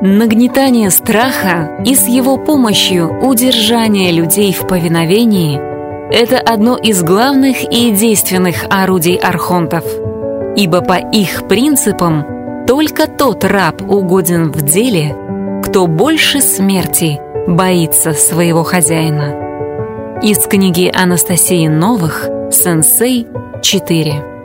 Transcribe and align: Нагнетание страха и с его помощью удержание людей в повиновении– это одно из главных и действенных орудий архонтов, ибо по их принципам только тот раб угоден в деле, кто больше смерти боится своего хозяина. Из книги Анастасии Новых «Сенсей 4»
Нагнетание 0.00 0.90
страха 0.92 1.82
и 1.84 1.96
с 1.96 2.06
его 2.06 2.36
помощью 2.36 3.08
удержание 3.20 4.12
людей 4.12 4.52
в 4.52 4.64
повиновении– 4.68 5.58
это 6.12 6.38
одно 6.38 6.76
из 6.76 7.02
главных 7.02 7.64
и 7.64 7.90
действенных 7.90 8.66
орудий 8.70 9.16
архонтов, 9.16 9.84
ибо 10.54 10.82
по 10.82 10.92
их 10.92 11.48
принципам 11.48 12.64
только 12.68 13.08
тот 13.08 13.42
раб 13.42 13.82
угоден 13.82 14.52
в 14.52 14.62
деле, 14.62 15.16
кто 15.64 15.88
больше 15.88 16.42
смерти 16.42 17.20
боится 17.48 18.12
своего 18.12 18.62
хозяина. 18.62 20.20
Из 20.22 20.38
книги 20.46 20.92
Анастасии 20.94 21.66
Новых 21.66 22.28
«Сенсей 22.52 23.26
4» 23.62 24.37